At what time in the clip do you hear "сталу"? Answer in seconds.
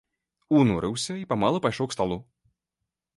1.99-2.17